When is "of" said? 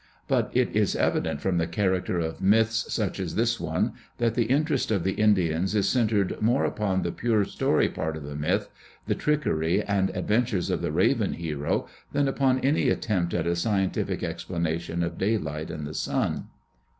2.17-2.41, 4.89-5.03, 8.17-8.23, 10.71-10.81, 15.03-15.19